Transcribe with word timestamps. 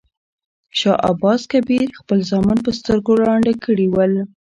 شاه 0.79 0.97
عباس 1.11 1.41
کبیر 1.51 1.87
خپل 1.99 2.19
زامن 2.29 2.57
په 2.65 2.71
سترګو 2.79 3.11
ړانده 3.23 3.53
کړي 3.63 3.87
ول. 3.89 4.13